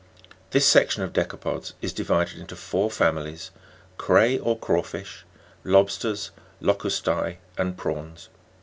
[0.49, 3.51] This section of decapods is divided into four families:
[3.99, 5.25] Cray or craw fish,
[5.63, 8.31] Lobsters, Locustse, and Prawns, 10.